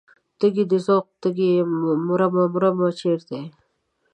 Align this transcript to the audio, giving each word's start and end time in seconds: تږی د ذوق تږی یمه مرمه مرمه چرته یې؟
تږی 0.39 0.63
د 0.71 0.73
ذوق 0.85 1.05
تږی 1.21 1.47
یمه 1.57 1.91
مرمه 2.07 2.43
مرمه 2.53 2.87
چرته 2.99 3.33
یې؟ 3.41 3.45